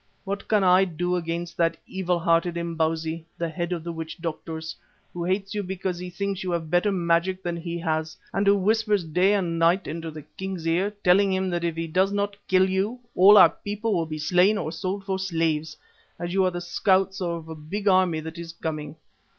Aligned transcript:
What 0.23 0.47
can 0.47 0.63
I 0.63 0.83
do 0.83 1.15
against 1.15 1.57
that 1.57 1.77
evil 1.85 2.17
hearted 2.17 2.55
Imbozwi, 2.57 3.23
the 3.37 3.49
head 3.49 3.71
of 3.71 3.83
the 3.83 3.91
witch 3.91 4.17
doctors, 4.19 4.75
who 5.13 5.23
hates 5.23 5.53
you 5.53 5.61
because 5.61 5.99
he 5.99 6.09
thinks 6.09 6.41
you 6.43 6.49
have 6.53 6.71
better 6.71 6.91
magic 6.91 7.43
than 7.43 7.55
he 7.55 7.77
has 7.77 8.17
and 8.33 8.47
who 8.47 8.57
whispers 8.57 9.03
day 9.03 9.35
and 9.35 9.59
night 9.59 9.85
into 9.85 10.09
the 10.09 10.23
king's 10.39 10.67
ear, 10.67 10.89
telling 11.03 11.31
him 11.31 11.51
that 11.51 11.63
if 11.63 11.75
he 11.75 11.85
does 11.85 12.11
not 12.11 12.35
kill 12.47 12.67
you, 12.67 12.97
all 13.15 13.37
our 13.37 13.49
people 13.63 13.93
will 13.93 14.07
be 14.07 14.17
slain 14.17 14.57
or 14.57 14.71
sold 14.71 15.05
for 15.05 15.19
slaves, 15.19 15.77
as 16.17 16.33
you 16.33 16.41
are 16.41 16.47
only 16.47 16.53
the 16.57 16.61
scouts 16.61 17.21
of 17.21 17.47
a 17.47 17.53
big 17.53 17.87
army 17.87 18.19
that 18.21 18.39
is 18.39 18.53
coming. 18.53 18.95